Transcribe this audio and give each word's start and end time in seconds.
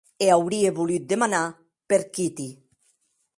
E 0.25 0.27
aurie 0.35 0.69
volut 0.77 1.03
demanar 1.11 1.43
per 1.93 2.01
Kitty. 2.17 2.49